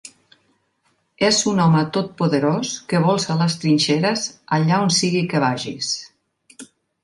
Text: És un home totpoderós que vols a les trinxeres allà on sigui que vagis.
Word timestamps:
És 1.27 1.41
un 1.51 1.61
home 1.65 1.83
totpoderós 1.97 2.73
que 2.93 3.03
vols 3.05 3.29
a 3.35 3.37
les 3.43 3.59
trinxeres 3.65 4.27
allà 4.61 4.83
on 4.89 4.93
sigui 4.99 5.25
que 5.35 5.47
vagis. 5.49 5.95